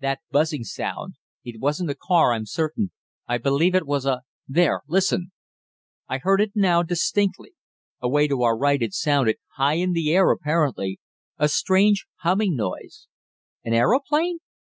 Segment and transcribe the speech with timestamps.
[0.00, 1.14] "That buzzing sound.
[1.42, 2.90] It wasn't a car, I'm certain.
[3.26, 5.32] I believe it was a there, listen!"
[6.06, 7.54] I heard it now, distinctly.
[8.02, 11.00] Away to our right it sounded, high in the air, apparently;
[11.38, 13.08] a strange, humming noise.
[13.64, 14.40] "An aeroplane?"